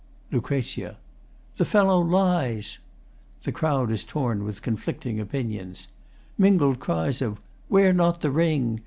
[0.31, 0.47] LUC.
[1.57, 2.79] The fellow lies.
[3.43, 5.89] [The crowd is torn with conflicting opinions.
[6.39, 7.39] Mingled cries of
[7.69, 8.79] 'Wear not the ring!